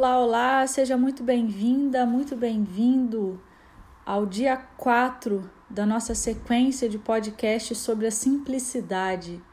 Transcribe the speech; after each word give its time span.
Olá, 0.00 0.18
olá, 0.18 0.66
seja 0.66 0.96
muito 0.96 1.22
bem-vinda, 1.22 2.06
muito 2.06 2.34
bem-vindo 2.34 3.38
ao 4.06 4.24
dia 4.24 4.56
4 4.56 5.50
da 5.68 5.84
nossa 5.84 6.14
sequência 6.14 6.88
de 6.88 6.98
podcast 6.98 7.74
sobre 7.74 8.06
a 8.06 8.10
simplicidade. 8.10 9.44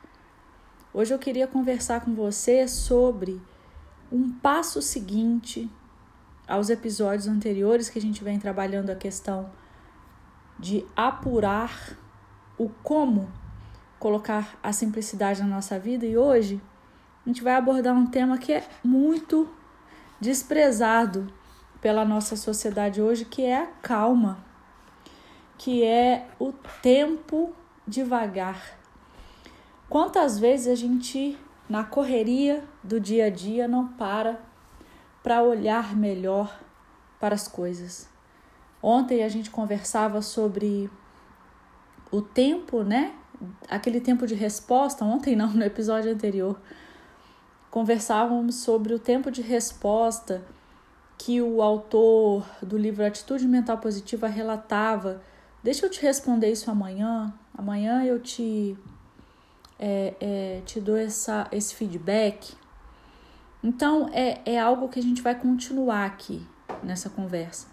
Hoje 0.94 1.14
eu 1.14 1.20
queria 1.20 1.48
conversar 1.48 2.00
com 2.00 2.16
você 2.16 2.66
sobre 2.66 3.42
um 4.10 4.32
passo 4.32 4.82
seguinte 4.82 5.70
aos 6.48 6.70
episódios 6.70 7.28
anteriores 7.28 7.90
que 7.90 8.00
a 8.00 8.02
gente 8.02 8.24
vem 8.24 8.40
trabalhando 8.40 8.90
a 8.90 8.96
questão 8.96 9.50
de 10.58 10.86
apurar 10.96 11.98
o 12.58 12.70
como 12.70 13.30
colocar 14.00 14.58
a 14.64 14.72
simplicidade 14.72 15.42
na 15.42 15.48
nossa 15.50 15.78
vida 15.78 16.06
e 16.06 16.18
hoje 16.18 16.62
a 17.26 17.28
gente 17.28 17.44
vai 17.44 17.56
abordar 17.56 17.94
um 17.94 18.08
tema 18.08 18.38
que 18.38 18.54
é 18.54 18.66
muito 18.82 19.57
desprezado 20.20 21.32
pela 21.82 22.04
nossa 22.04 22.36
sociedade 22.36 23.02
hoje, 23.02 23.26
que 23.26 23.44
é 23.44 23.62
a 23.64 23.68
calma, 23.68 24.44
que 25.58 25.84
é 25.84 26.28
o 26.40 26.52
tempo 26.82 27.54
devagar. 27.88 28.78
Quantas 29.90 30.38
vezes 30.38 30.68
a 30.68 30.76
gente, 30.76 31.38
na 31.70 31.84
correria 31.84 32.64
do 32.84 33.00
dia 33.00 33.26
a 33.26 33.30
dia, 33.30 33.68
não 33.68 33.88
para 33.88 34.40
para 35.24 35.42
olhar 35.44 35.96
melhor 35.96 36.58
para 37.20 37.36
as 37.36 37.48
coisas? 37.48 38.10
Ontem 38.82 39.24
a 39.24 39.30
gente 39.30 39.50
conversava 39.50 40.22
sobre 40.22 40.90
o 42.12 42.22
tempo, 42.22 42.84
né? 42.84 43.14
Aquele 43.70 44.00
tempo 44.00 44.26
de 44.26 44.36
resposta, 44.36 45.04
ontem 45.04 45.36
não, 45.36 45.50
no 45.50 45.64
episódio 45.64 46.12
anterior 46.12 46.60
conversávamos 47.70 48.56
sobre 48.56 48.94
o 48.94 49.00
tempo 49.00 49.30
de 49.30 49.42
resposta 49.42 50.44
que 51.18 51.42
o 51.42 51.62
autor 51.62 52.46
do 52.62 52.78
livro 52.78 53.06
Atitude 53.06 53.48
Mental 53.48 53.78
Positiva 53.78 54.28
relatava. 54.28 55.22
Deixa 55.64 55.86
eu 55.86 55.90
te 55.90 56.02
responder 56.02 56.52
isso 56.52 56.70
amanhã. 56.70 57.34
Amanhã 57.58 58.04
eu 58.04 58.20
te, 58.20 58.78
é, 59.80 60.14
é, 60.20 60.62
te 60.66 60.80
dou 60.80 60.96
essa, 60.96 61.48
esse 61.52 61.74
feedback. 61.74 62.54
Então, 63.64 64.10
é, 64.14 64.42
é 64.46 64.60
algo 64.60 64.88
que 64.88 65.00
a 65.00 65.04
gente 65.04 65.22
vai 65.22 65.34
continuar 65.34 66.06
aqui 66.06 66.46
nessa 66.84 67.10
conversa. 67.10 67.68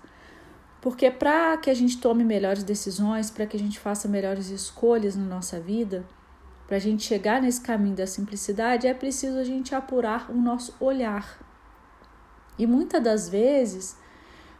Porque 0.80 1.10
para 1.10 1.56
que 1.58 1.70
a 1.70 1.74
gente 1.74 1.98
tome 1.98 2.24
melhores 2.24 2.62
decisões, 2.62 3.30
para 3.30 3.46
que 3.46 3.56
a 3.56 3.60
gente 3.60 3.78
faça 3.78 4.08
melhores 4.08 4.48
escolhas 4.48 5.16
na 5.16 5.24
nossa 5.24 5.60
vida, 5.60 6.04
para 6.66 6.76
a 6.76 6.80
gente 6.80 7.02
chegar 7.02 7.42
nesse 7.42 7.60
caminho 7.60 7.96
da 7.96 8.06
simplicidade, 8.06 8.86
é 8.86 8.94
preciso 8.94 9.38
a 9.38 9.44
gente 9.44 9.74
apurar 9.74 10.30
o 10.30 10.34
nosso 10.34 10.74
olhar. 10.80 11.38
E 12.58 12.66
muitas 12.66 13.02
das 13.02 13.28
vezes 13.28 13.96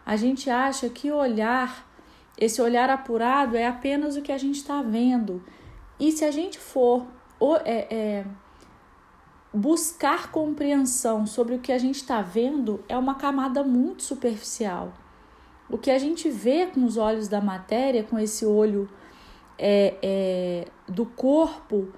a 0.04 0.16
gente 0.16 0.50
acha 0.50 0.88
que 0.88 1.10
olhar, 1.10 1.88
esse 2.36 2.60
olhar 2.60 2.90
apurado, 2.90 3.56
é 3.56 3.66
apenas 3.66 4.16
o 4.16 4.22
que 4.22 4.32
a 4.32 4.38
gente 4.38 4.56
está 4.56 4.82
vendo. 4.82 5.42
E 5.98 6.12
se 6.12 6.24
a 6.24 6.30
gente 6.30 6.58
for 6.58 7.06
é, 7.64 7.94
é, 7.94 8.24
buscar 9.52 10.30
compreensão 10.30 11.26
sobre 11.26 11.54
o 11.54 11.58
que 11.58 11.72
a 11.72 11.78
gente 11.78 11.96
está 11.96 12.20
vendo, 12.20 12.84
é 12.88 12.98
uma 12.98 13.14
camada 13.14 13.62
muito 13.62 14.02
superficial. 14.02 14.92
O 15.70 15.78
que 15.78 15.90
a 15.90 15.98
gente 15.98 16.28
vê 16.28 16.66
com 16.66 16.84
os 16.84 16.98
olhos 16.98 17.28
da 17.28 17.40
matéria, 17.40 18.04
com 18.04 18.18
esse 18.18 18.44
olho 18.44 18.90
é, 19.58 19.96
é, 20.02 20.68
do 20.88 21.06
corpo 21.06 21.88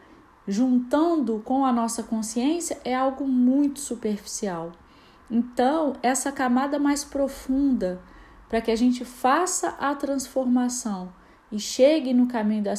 juntando 0.46 1.40
com 1.44 1.64
a 1.64 1.72
nossa 1.72 2.02
consciência 2.02 2.78
é 2.84 2.94
algo 2.94 3.26
muito 3.26 3.80
superficial. 3.80 4.72
Então, 5.30 5.94
essa 6.02 6.30
camada 6.30 6.78
mais 6.78 7.02
profunda, 7.02 8.00
para 8.48 8.60
que 8.60 8.70
a 8.70 8.76
gente 8.76 9.04
faça 9.04 9.70
a 9.70 9.94
transformação 9.94 11.12
e 11.50 11.58
chegue 11.58 12.14
no 12.14 12.28
caminho 12.28 12.62
da, 12.62 12.74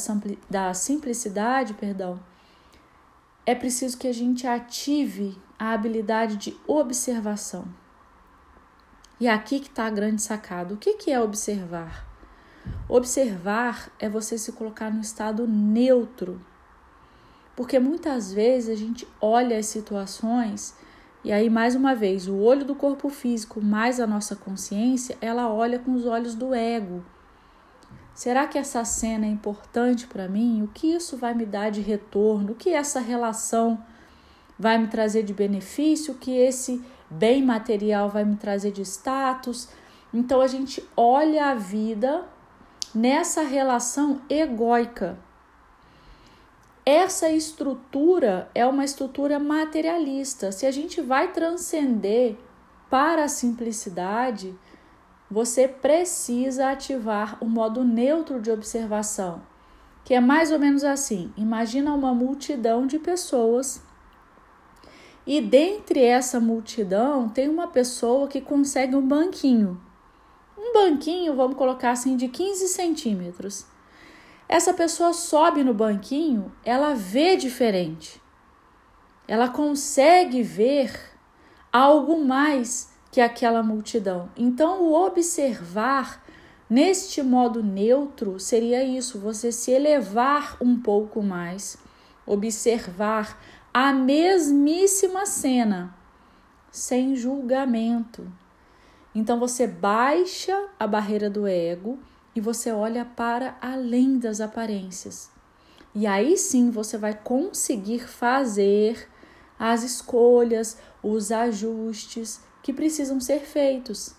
da 0.48 0.72
simplicidade, 0.72 1.74
perdão, 1.74 2.18
é 3.44 3.54
preciso 3.54 3.98
que 3.98 4.08
a 4.08 4.14
gente 4.14 4.46
ative 4.46 5.36
a 5.58 5.72
habilidade 5.72 6.36
de 6.36 6.56
observação. 6.66 7.66
E 9.20 9.26
é 9.26 9.32
aqui 9.32 9.58
que 9.60 9.68
está 9.68 9.86
a 9.86 9.90
grande 9.90 10.22
sacada. 10.22 10.72
O 10.72 10.76
que, 10.76 10.94
que 10.94 11.10
é 11.10 11.20
observar? 11.20 12.07
Observar 12.88 13.90
é 13.98 14.08
você 14.08 14.38
se 14.38 14.52
colocar 14.52 14.90
no 14.90 15.00
estado 15.00 15.46
neutro. 15.46 16.40
Porque 17.56 17.78
muitas 17.78 18.32
vezes 18.32 18.70
a 18.70 18.74
gente 18.74 19.06
olha 19.20 19.58
as 19.58 19.66
situações 19.66 20.74
e 21.24 21.32
aí 21.32 21.50
mais 21.50 21.74
uma 21.74 21.94
vez, 21.94 22.28
o 22.28 22.36
olho 22.36 22.64
do 22.64 22.74
corpo 22.74 23.08
físico 23.08 23.60
mais 23.60 23.98
a 23.98 24.06
nossa 24.06 24.36
consciência, 24.36 25.18
ela 25.20 25.52
olha 25.52 25.78
com 25.78 25.92
os 25.92 26.06
olhos 26.06 26.34
do 26.34 26.54
ego. 26.54 27.04
Será 28.14 28.46
que 28.46 28.56
essa 28.56 28.84
cena 28.84 29.26
é 29.26 29.28
importante 29.28 30.06
para 30.06 30.28
mim? 30.28 30.62
O 30.62 30.68
que 30.68 30.92
isso 30.92 31.16
vai 31.16 31.34
me 31.34 31.44
dar 31.44 31.70
de 31.70 31.80
retorno? 31.80 32.52
O 32.52 32.54
que 32.54 32.70
essa 32.70 33.00
relação 33.00 33.82
vai 34.58 34.78
me 34.78 34.86
trazer 34.86 35.22
de 35.22 35.34
benefício? 35.34 36.14
O 36.14 36.18
que 36.18 36.36
esse 36.36 36.82
bem 37.10 37.44
material 37.44 38.08
vai 38.08 38.24
me 38.24 38.36
trazer 38.36 38.70
de 38.70 38.82
status? 38.82 39.68
Então 40.12 40.40
a 40.40 40.46
gente 40.46 40.82
olha 40.96 41.50
a 41.50 41.54
vida 41.54 42.24
nessa 42.94 43.42
relação 43.42 44.20
egóica. 44.28 45.18
Essa 46.84 47.30
estrutura 47.30 48.50
é 48.54 48.66
uma 48.66 48.84
estrutura 48.84 49.38
materialista. 49.38 50.50
Se 50.50 50.64
a 50.64 50.70
gente 50.70 51.00
vai 51.00 51.32
transcender 51.32 52.36
para 52.88 53.24
a 53.24 53.28
simplicidade, 53.28 54.58
você 55.30 55.68
precisa 55.68 56.70
ativar 56.70 57.36
o 57.40 57.46
modo 57.46 57.84
neutro 57.84 58.40
de 58.40 58.50
observação, 58.50 59.42
que 60.02 60.14
é 60.14 60.20
mais 60.20 60.50
ou 60.50 60.58
menos 60.58 60.82
assim: 60.82 61.30
imagina 61.36 61.92
uma 61.92 62.14
multidão 62.14 62.86
de 62.86 62.98
pessoas 62.98 63.82
e 65.28 65.42
dentre 65.42 66.02
essa 66.02 66.40
multidão 66.40 67.28
tem 67.28 67.50
uma 67.50 67.66
pessoa 67.66 68.26
que 68.28 68.40
consegue 68.40 68.96
um 68.96 69.06
banquinho. 69.06 69.78
Um 70.58 70.72
banquinho, 70.72 71.36
vamos 71.36 71.56
colocar 71.56 71.92
assim, 71.92 72.16
de 72.16 72.26
15 72.26 72.66
centímetros. 72.68 73.64
Essa 74.48 74.74
pessoa 74.74 75.12
sobe 75.12 75.62
no 75.62 75.72
banquinho, 75.72 76.50
ela 76.64 76.94
vê 76.94 77.36
diferente. 77.36 78.20
Ela 79.28 79.48
consegue 79.48 80.42
ver 80.42 80.90
algo 81.72 82.24
mais 82.24 82.90
que 83.12 83.20
aquela 83.20 83.62
multidão. 83.62 84.30
Então, 84.36 84.82
o 84.82 84.94
observar 84.94 86.24
neste 86.68 87.22
modo 87.22 87.62
neutro 87.62 88.40
seria 88.40 88.82
isso: 88.82 89.18
você 89.18 89.52
se 89.52 89.70
elevar 89.70 90.56
um 90.60 90.80
pouco 90.80 91.22
mais, 91.22 91.78
observar 92.26 93.40
a 93.72 93.92
mesmíssima 93.92 95.24
cena, 95.24 95.94
sem 96.70 97.14
julgamento. 97.14 98.26
Então, 99.18 99.36
você 99.36 99.66
baixa 99.66 100.68
a 100.78 100.86
barreira 100.86 101.28
do 101.28 101.44
ego 101.44 101.98
e 102.36 102.40
você 102.40 102.70
olha 102.70 103.04
para 103.04 103.58
além 103.60 104.16
das 104.16 104.40
aparências. 104.40 105.28
E 105.92 106.06
aí 106.06 106.38
sim 106.38 106.70
você 106.70 106.96
vai 106.96 107.12
conseguir 107.14 108.06
fazer 108.06 109.08
as 109.58 109.82
escolhas, 109.82 110.78
os 111.02 111.32
ajustes 111.32 112.40
que 112.62 112.72
precisam 112.72 113.18
ser 113.18 113.40
feitos 113.40 114.14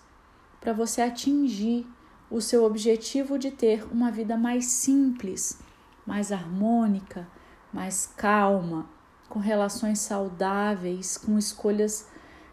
para 0.60 0.74
você 0.74 1.00
atingir 1.00 1.86
o 2.30 2.38
seu 2.38 2.62
objetivo 2.62 3.38
de 3.38 3.50
ter 3.50 3.90
uma 3.90 4.10
vida 4.10 4.36
mais 4.36 4.66
simples, 4.66 5.60
mais 6.06 6.30
harmônica, 6.30 7.26
mais 7.72 8.06
calma, 8.18 8.86
com 9.30 9.38
relações 9.38 10.00
saudáveis, 10.00 11.16
com 11.16 11.38
escolhas 11.38 12.06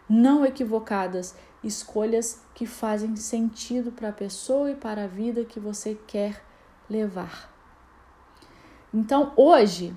não 0.08 0.46
equivocadas 0.46 1.34
escolhas 1.62 2.40
que 2.54 2.66
fazem 2.66 3.16
sentido 3.16 3.90
para 3.92 4.10
a 4.10 4.12
pessoa 4.12 4.70
e 4.70 4.74
para 4.74 5.04
a 5.04 5.08
vida 5.08 5.44
que 5.44 5.58
você 5.58 5.98
quer 6.06 6.42
levar. 6.88 7.52
Então, 8.92 9.32
hoje, 9.36 9.94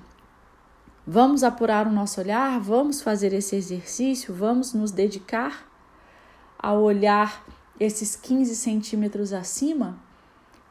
vamos 1.06 1.42
apurar 1.42 1.86
o 1.86 1.92
nosso 1.92 2.20
olhar, 2.20 2.60
vamos 2.60 3.00
fazer 3.00 3.32
esse 3.32 3.56
exercício, 3.56 4.34
vamos 4.34 4.74
nos 4.74 4.90
dedicar 4.90 5.66
a 6.58 6.72
olhar 6.72 7.44
esses 7.80 8.14
15 8.14 8.54
centímetros 8.54 9.32
acima. 9.32 9.98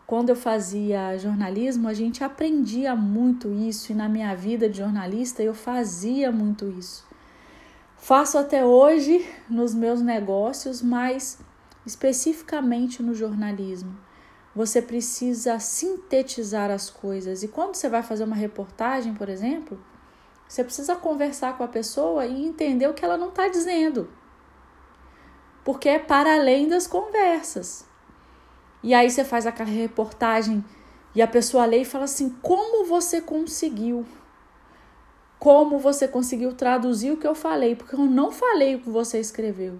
Quando 0.06 0.30
eu 0.30 0.36
fazia 0.36 1.18
jornalismo, 1.18 1.88
a 1.88 1.94
gente 1.94 2.24
aprendia 2.24 2.96
muito 2.96 3.50
isso, 3.52 3.92
e 3.92 3.96
na 3.96 4.08
minha 4.08 4.36
vida 4.36 4.70
de 4.70 4.78
jornalista 4.78 5.42
eu 5.42 5.54
fazia 5.54 6.32
muito 6.32 6.68
isso. 6.70 7.11
Faço 8.04 8.40
até 8.40 8.66
hoje 8.66 9.24
nos 9.48 9.76
meus 9.76 10.02
negócios, 10.02 10.82
mas 10.82 11.38
especificamente 11.86 13.04
no 13.04 13.14
jornalismo. 13.14 13.96
Você 14.56 14.82
precisa 14.82 15.60
sintetizar 15.60 16.72
as 16.72 16.90
coisas. 16.90 17.44
E 17.44 17.48
quando 17.48 17.76
você 17.76 17.88
vai 17.88 18.02
fazer 18.02 18.24
uma 18.24 18.36
reportagem, 18.36 19.14
por 19.14 19.30
exemplo, 19.30 19.80
você 20.48 20.64
precisa 20.64 20.96
conversar 20.96 21.56
com 21.56 21.64
a 21.64 21.68
pessoa 21.68 22.26
e 22.26 22.44
entender 22.44 22.88
o 22.88 22.94
que 22.96 23.06
ela 23.06 23.18
não 23.18 23.30
está 23.30 23.48
dizendo. 23.48 24.10
porque 25.64 25.88
é 25.88 26.00
para 26.00 26.34
além 26.34 26.68
das 26.68 26.88
conversas. 26.88 27.86
E 28.82 28.96
aí 28.96 29.12
você 29.12 29.24
faz 29.24 29.46
aquela 29.46 29.70
reportagem 29.70 30.66
e 31.14 31.22
a 31.22 31.28
pessoa 31.28 31.66
lê 31.68 31.84
e 31.84 31.86
fala 31.86 32.06
assim: 32.06 32.32
como 32.42 32.84
você 32.88 33.22
conseguiu? 33.22 34.04
Como 35.42 35.80
você 35.80 36.08
conseguiu 36.08 36.54
traduzir 36.54 37.12
o 37.12 37.18
que 37.18 37.26
eu 37.26 37.34
falei? 37.34 37.76
Porque 37.76 37.96
eu 37.96 38.06
não 38.06 38.32
falei 38.32 38.76
o 38.76 38.80
que 38.80 38.92
você 38.92 39.20
escreveu. 39.20 39.80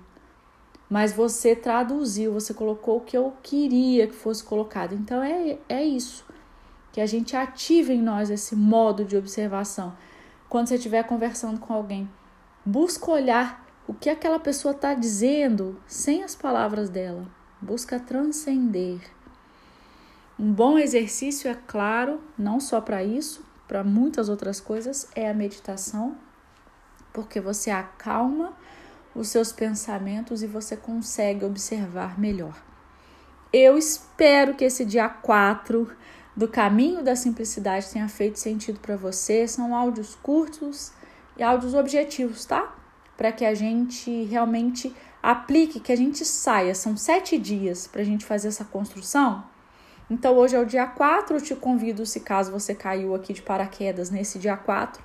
Mas 0.90 1.14
você 1.14 1.56
traduziu, 1.56 2.34
você 2.34 2.52
colocou 2.52 2.98
o 2.98 3.02
que 3.02 3.16
eu 3.16 3.32
queria 3.44 4.08
que 4.08 4.16
fosse 4.16 4.44
colocado. 4.44 4.96
Então 4.96 5.22
é, 5.22 5.60
é 5.70 5.86
isso. 5.86 6.26
Que 6.92 7.00
a 7.00 7.06
gente 7.06 7.36
ative 7.36 7.94
em 7.94 8.02
nós 8.02 8.32
esse 8.32 8.56
modo 8.56 9.06
de 9.06 9.16
observação. 9.16 9.96
Quando 10.50 10.66
você 10.66 10.78
estiver 10.78 11.04
conversando 11.04 11.60
com 11.60 11.72
alguém, 11.72 12.10
busca 12.66 13.12
olhar 13.12 13.64
o 13.88 13.94
que 13.94 14.10
aquela 14.10 14.40
pessoa 14.40 14.72
está 14.72 14.96
dizendo 14.96 15.80
sem 15.86 16.24
as 16.24 16.34
palavras 16.34 16.90
dela. 16.90 17.28
Busca 17.62 18.00
transcender. 18.00 19.00
Um 20.40 20.52
bom 20.52 20.80
exercício, 20.80 21.52
é 21.52 21.58
claro, 21.68 22.20
não 22.36 22.60
só 22.60 22.82
para 22.82 23.04
isso, 23.04 23.51
para 23.72 23.86
muitas 23.86 24.28
outras 24.28 24.60
coisas, 24.60 25.08
é 25.16 25.30
a 25.30 25.34
meditação, 25.34 26.18
porque 27.14 27.40
você 27.40 27.72
acalma 27.72 28.52
os 29.16 29.30
seus 29.30 29.54
pensamentos 29.54 30.44
e 30.44 30.46
você 30.46 30.76
consegue 30.76 31.46
observar 31.46 32.20
melhor. 32.20 32.62
Eu 33.54 33.78
espero 33.78 34.56
que 34.56 34.66
esse 34.66 34.84
dia 34.84 35.08
4 35.08 35.90
do 36.36 36.50
caminho 36.50 37.02
da 37.02 37.16
simplicidade 37.16 37.90
tenha 37.90 38.10
feito 38.10 38.40
sentido 38.40 38.78
para 38.82 38.98
você. 38.98 39.48
São 39.48 39.74
áudios 39.74 40.16
curtos 40.16 40.92
e 41.38 41.42
áudios 41.42 41.74
objetivos, 41.74 42.44
tá? 42.44 42.76
Para 43.16 43.32
que 43.32 43.46
a 43.46 43.56
gente 43.56 44.26
realmente 44.26 44.94
aplique, 45.24 45.80
que 45.80 45.94
a 45.94 45.98
gente 45.98 46.26
saia. 46.26 46.76
São 46.76 46.98
sete 46.98 47.38
dias 47.38 47.88
para 47.88 48.02
a 48.02 48.06
gente 48.06 48.26
fazer 48.26 48.50
essa 48.50 48.66
construção. 48.66 49.50
Então, 50.12 50.36
hoje 50.36 50.58
é 50.58 50.60
o 50.60 50.66
dia 50.66 50.86
4. 50.86 51.38
Eu 51.38 51.42
te 51.42 51.56
convido, 51.56 52.06
se 52.06 52.20
caso 52.20 52.52
você 52.52 52.76
caiu 52.76 53.16
aqui 53.16 53.32
de 53.32 53.42
paraquedas 53.42 54.10
nesse 54.10 54.38
dia 54.38 54.58
4. 54.58 55.02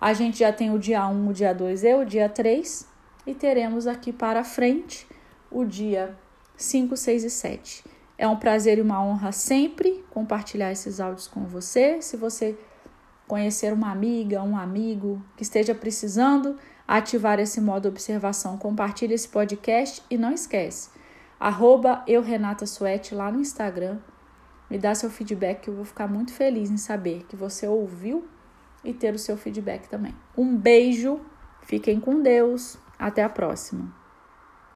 A 0.00 0.12
gente 0.12 0.38
já 0.38 0.52
tem 0.52 0.72
o 0.72 0.78
dia 0.78 1.04
1, 1.08 1.28
o 1.28 1.32
dia 1.32 1.52
2 1.52 1.82
e 1.82 1.94
o 1.96 2.04
dia 2.04 2.28
3. 2.28 2.86
E 3.26 3.34
teremos 3.34 3.88
aqui 3.88 4.12
para 4.12 4.44
frente 4.44 5.08
o 5.50 5.64
dia 5.64 6.16
5, 6.56 6.96
6 6.96 7.24
e 7.24 7.30
7. 7.30 7.84
É 8.16 8.28
um 8.28 8.36
prazer 8.36 8.78
e 8.78 8.80
uma 8.80 9.04
honra 9.04 9.32
sempre 9.32 10.04
compartilhar 10.08 10.70
esses 10.70 11.00
áudios 11.00 11.26
com 11.26 11.40
você. 11.40 12.00
Se 12.00 12.16
você 12.16 12.56
conhecer 13.26 13.72
uma 13.72 13.90
amiga, 13.90 14.40
um 14.40 14.56
amigo 14.56 15.20
que 15.36 15.42
esteja 15.42 15.74
precisando 15.74 16.56
ativar 16.86 17.40
esse 17.40 17.60
modo 17.60 17.88
observação, 17.88 18.56
compartilhe 18.56 19.14
esse 19.14 19.26
podcast 19.26 20.00
e 20.08 20.16
não 20.16 20.30
esquece, 20.30 20.90
arroba 21.40 22.04
eu 22.06 22.22
Renata 22.22 22.66
Suete 22.66 23.16
lá 23.16 23.32
no 23.32 23.40
Instagram. 23.40 23.98
Me 24.70 24.78
dá 24.78 24.94
seu 24.94 25.10
feedback 25.10 25.62
que 25.62 25.70
eu 25.70 25.74
vou 25.74 25.84
ficar 25.84 26.06
muito 26.06 26.32
feliz 26.32 26.70
em 26.70 26.76
saber 26.76 27.24
que 27.28 27.36
você 27.36 27.66
ouviu 27.66 28.28
e 28.84 28.92
ter 28.92 29.14
o 29.14 29.18
seu 29.18 29.36
feedback 29.36 29.88
também. 29.88 30.14
Um 30.36 30.56
beijo, 30.56 31.20
fiquem 31.62 31.98
com 31.98 32.22
Deus, 32.22 32.78
até 32.98 33.22
a 33.22 33.28
próxima. 33.28 33.97